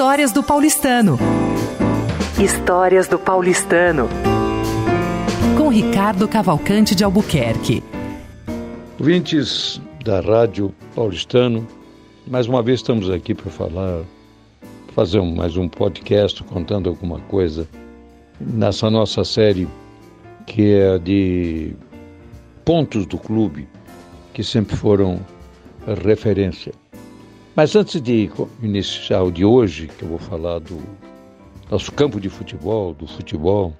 [0.00, 1.18] Histórias do Paulistano.
[2.42, 4.08] Histórias do Paulistano.
[5.58, 7.82] Com Ricardo Cavalcante de Albuquerque.
[8.98, 11.68] Ouvintes da Rádio Paulistano,
[12.26, 14.00] mais uma vez estamos aqui para falar,
[14.94, 17.68] fazer mais um podcast contando alguma coisa
[18.40, 19.68] nessa nossa série
[20.46, 21.74] que é de
[22.64, 23.68] pontos do clube
[24.32, 25.20] que sempre foram
[26.02, 26.72] referência.
[27.56, 28.30] Mas antes de
[28.62, 30.80] iniciar o de hoje, que eu vou falar do
[31.70, 33.74] nosso campo de futebol, do futebol,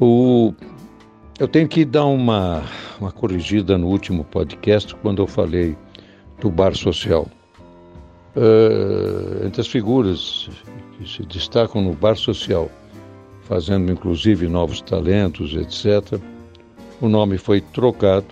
[0.00, 0.54] o,
[1.38, 2.62] eu tenho que dar uma,
[2.98, 5.76] uma corrigida no último podcast quando eu falei
[6.40, 7.28] do bar social.
[8.34, 10.48] Uh, entre as figuras
[10.96, 12.70] que se destacam no bar social,
[13.42, 16.18] fazendo inclusive novos talentos, etc.,
[17.02, 18.26] o nome foi trocado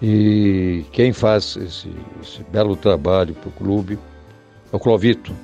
[0.00, 1.90] e quem faz esse,
[2.22, 3.98] esse belo trabalho para o clube
[4.72, 5.34] é o Clovito,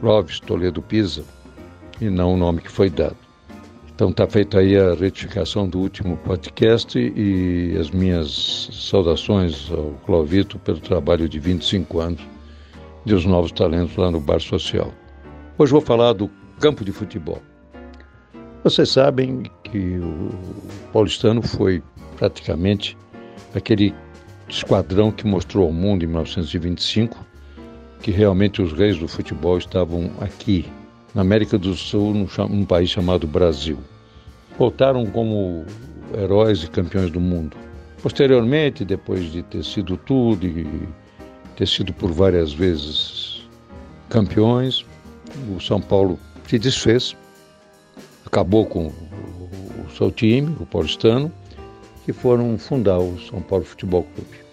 [0.00, 1.24] Clóvis Toledo Pisa,
[2.00, 3.16] e não o nome que foi dado.
[3.94, 10.58] Então está feita aí a retificação do último podcast e as minhas saudações ao Clovito
[10.58, 12.20] pelo trabalho de 25 anos
[13.04, 14.92] de os novos talentos lá no Bar Social.
[15.58, 17.40] Hoje vou falar do campo de futebol.
[18.64, 20.30] Vocês sabem que o
[20.92, 21.82] paulistano foi
[22.16, 22.96] praticamente
[23.54, 23.94] aquele
[24.48, 27.34] esquadrão que mostrou ao mundo em 1925
[28.04, 30.70] que realmente os reis do futebol estavam aqui,
[31.14, 33.78] na América do Sul, num, num país chamado Brasil.
[34.58, 35.64] Voltaram como
[36.14, 37.56] heróis e campeões do mundo.
[38.02, 40.86] Posteriormente, depois de ter sido tudo e
[41.56, 43.48] ter sido por várias vezes
[44.10, 44.84] campeões,
[45.56, 47.16] o São Paulo se desfez,
[48.26, 51.32] acabou com o seu time, o paulistano,
[52.04, 54.44] que foram fundar o São Paulo Futebol Clube.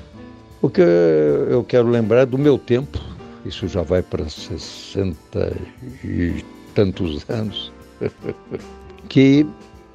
[0.61, 2.99] O que eu quero lembrar do meu tempo,
[3.45, 5.57] isso já vai para 60
[6.03, 7.71] e tantos anos,
[9.09, 9.45] que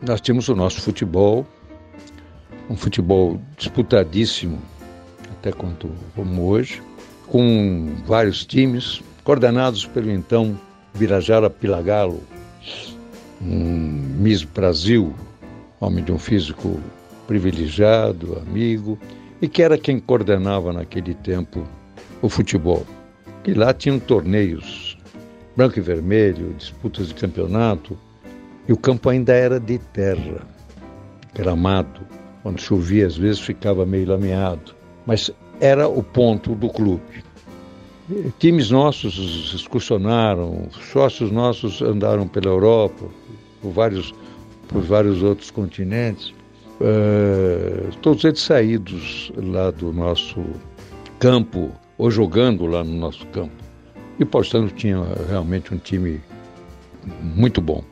[0.02, 1.46] nós tínhamos o nosso futebol,
[2.68, 4.58] um futebol disputadíssimo,
[5.38, 6.82] até quanto como hoje,
[7.28, 10.58] com vários times, coordenados pelo então
[10.94, 12.20] Birajara Pilagalo,
[13.40, 15.14] um Miss Brasil,
[15.80, 16.80] homem de um físico
[17.26, 18.98] privilegiado, amigo,
[19.40, 21.66] e que era quem coordenava naquele tempo
[22.22, 22.84] o futebol.
[23.44, 24.98] E lá tinham torneios,
[25.56, 27.96] branco e vermelho, disputas de campeonato,
[28.68, 30.42] e o campo ainda era de terra,
[31.34, 32.00] gramado.
[32.42, 37.24] Quando chovia, às vezes ficava meio lameado, mas era o ponto do clube.
[38.08, 43.06] E times nossos excursionaram, sócios nossos andaram pela Europa,
[43.60, 44.14] por vários,
[44.68, 46.32] por vários outros continentes.
[46.80, 50.42] Uh, todos eles saídos lá do nosso
[51.18, 53.54] campo, ou jogando lá no nosso campo.
[54.18, 56.20] E o Paulistano tinha realmente um time
[57.20, 57.82] muito bom.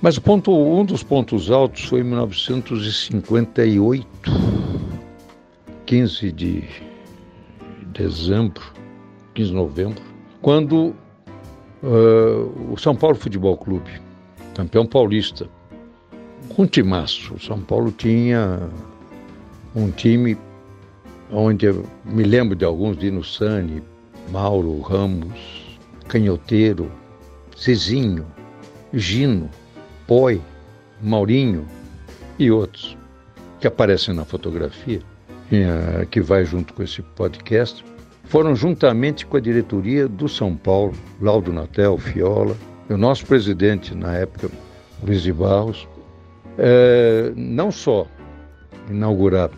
[0.00, 4.06] Mas ponto, um dos pontos altos foi em 1958,
[5.86, 6.64] 15 de
[7.86, 8.62] dezembro,
[9.34, 10.02] 15 de novembro,
[10.42, 10.94] quando
[11.82, 13.90] uh, o São Paulo Futebol Clube,
[14.54, 15.48] campeão paulista,
[16.58, 17.34] um timaço.
[17.34, 18.60] O São Paulo tinha
[19.74, 20.36] um time
[21.30, 23.82] onde eu me lembro de alguns, Dino Sani,
[24.30, 26.90] Mauro Ramos, Canhoteiro,
[27.56, 28.26] Cezinho,
[28.92, 29.50] Gino,
[30.06, 30.40] Poi,
[31.02, 31.66] Maurinho
[32.38, 32.96] e outros
[33.60, 35.00] que aparecem na fotografia,
[36.10, 37.84] que vai junto com esse podcast,
[38.24, 42.56] foram juntamente com a diretoria do São Paulo, Laudo Natel, Fiola,
[42.88, 44.50] e o nosso presidente na época,
[45.02, 45.88] Luiz de Barros,
[46.58, 48.06] é, não só
[48.90, 49.50] inaugurar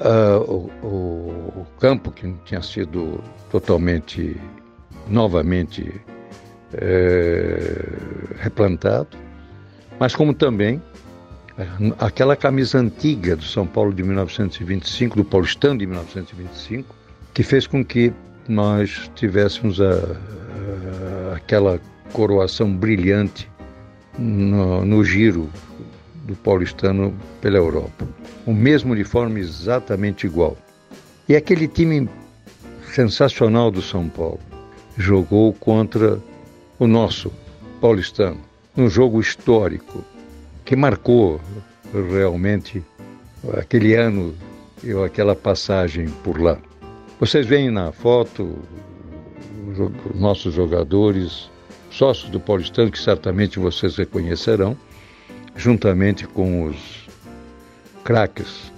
[0.00, 4.40] uh, o, o, campo que tinha sido totalmente,
[5.08, 6.00] novamente
[6.74, 7.88] é,
[8.38, 9.16] replantado,
[9.98, 10.82] mas como também
[11.98, 16.94] aquela camisa antiga do São Paulo de 1925, do Paulistano de 1925,
[17.32, 18.12] que fez com que
[18.48, 21.80] nós tivéssemos a, a, aquela
[22.12, 23.50] coroação brilhante
[24.18, 25.50] no, no giro
[26.26, 28.06] do paulistano pela Europa.
[28.44, 30.56] O mesmo uniforme exatamente igual.
[31.28, 32.08] E aquele time
[32.92, 34.40] sensacional do São Paulo
[34.96, 36.20] jogou contra
[36.78, 37.32] o nosso
[37.80, 38.40] paulistano,
[38.76, 40.04] num jogo histórico
[40.64, 41.40] que marcou
[41.92, 42.82] realmente
[43.56, 44.34] aquele ano
[44.82, 46.58] e aquela passagem por lá.
[47.20, 48.58] Vocês veem na foto
[50.12, 51.50] os nossos jogadores,
[51.90, 54.76] sócios do Paulistano, que certamente vocês reconhecerão,
[55.56, 57.06] juntamente com os
[58.04, 58.72] craques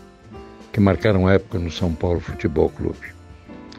[0.72, 3.08] que marcaram época no São Paulo Futebol Clube.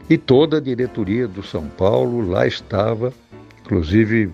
[0.08, 3.12] E toda a diretoria do São Paulo lá estava,
[3.60, 4.30] inclusive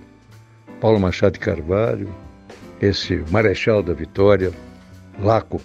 [0.80, 2.08] Paulo Machado de Carvalho,
[2.80, 4.52] esse Marechal da Vitória,
[5.22, 5.60] Laco,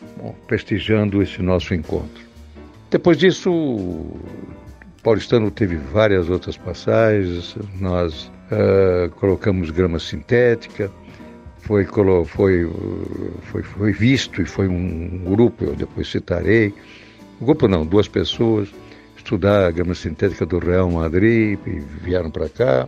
[0.47, 2.23] prestigiando esse nosso encontro.
[2.89, 4.19] Depois disso, o
[5.03, 10.91] Paulistano teve várias outras passagens, nós uh, colocamos grama sintética,
[11.61, 11.85] foi,
[12.25, 12.69] foi,
[13.43, 16.73] foi, foi visto e foi um grupo, eu depois citarei,
[17.39, 18.69] um grupo não, duas pessoas,
[19.15, 22.87] estudar a grama sintética do Real Madrid e vieram para cá.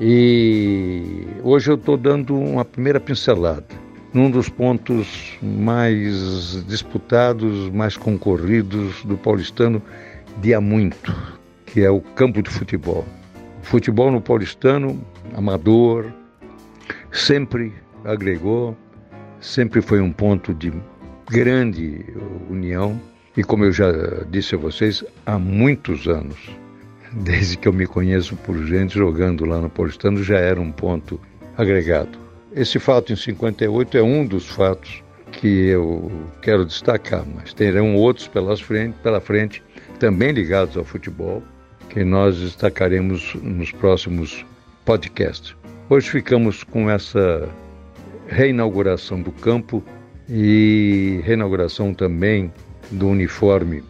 [0.00, 3.66] E hoje eu estou dando uma primeira pincelada
[4.12, 9.82] num dos pontos mais disputados, mais concorridos do paulistano
[10.40, 11.14] de há muito,
[11.66, 13.04] que é o campo de futebol.
[13.62, 15.00] Futebol no paulistano,
[15.34, 16.12] amador,
[17.20, 17.72] sempre
[18.04, 18.76] agregou,
[19.40, 20.72] sempre foi um ponto de
[21.28, 22.04] grande
[22.48, 23.00] união
[23.38, 23.92] e como eu já
[24.28, 26.36] disse a vocês, há muitos anos,
[27.12, 31.20] desde que eu me conheço por gente jogando lá no Paulistano, já era um ponto
[31.56, 32.18] agregado.
[32.52, 36.10] Esse fato em 58 é um dos fatos que eu
[36.42, 39.62] quero destacar, mas terão outros pelas frente, pela frente,
[40.00, 41.40] também ligados ao futebol,
[41.90, 44.44] que nós destacaremos nos próximos
[44.84, 45.54] podcasts.
[45.90, 47.48] Hoje ficamos com essa
[48.26, 49.82] reinauguração do campo
[50.28, 52.52] e reinauguração também
[52.90, 53.82] do uniforme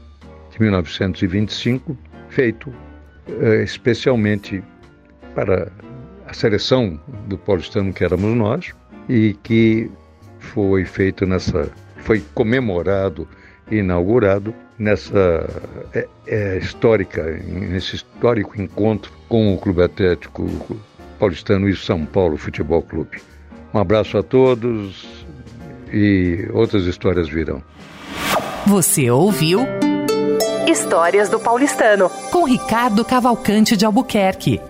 [0.53, 1.99] de 1925,
[2.29, 2.73] feito
[3.41, 4.63] eh, especialmente
[5.35, 5.73] para
[6.25, 8.73] a seleção do paulistano que éramos nós
[9.09, 9.91] e que
[10.39, 13.27] foi feito nessa, foi comemorado
[13.73, 15.49] e inaugurado nessa
[15.93, 20.49] é, é, histórica, nesse histórico encontro com o Clube Atlético
[21.19, 23.21] Paulistano e São Paulo Futebol Clube.
[23.73, 25.07] Um abraço a todos
[25.93, 27.63] e outras histórias virão.
[28.67, 29.67] Você ouviu
[30.71, 34.61] Histórias do Paulistano com Ricardo Cavalcante de Albuquerque.